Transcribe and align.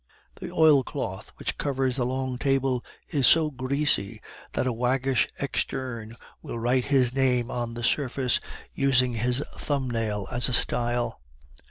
The 0.39 0.51
oilcloth 0.51 1.27
which 1.35 1.59
covers 1.59 1.97
the 1.97 2.07
long 2.07 2.39
table 2.39 2.83
is 3.09 3.27
so 3.27 3.51
greasy 3.51 4.19
that 4.53 4.65
a 4.65 4.73
waggish 4.73 5.27
externe 5.39 6.15
will 6.41 6.57
write 6.57 6.85
his 6.85 7.13
name 7.13 7.51
on 7.51 7.75
the 7.75 7.83
surface, 7.83 8.39
using 8.73 9.13
his 9.13 9.43
thumb 9.59 9.91
nail 9.91 10.27
as 10.31 10.49
a 10.49 10.53
style. 10.53 11.21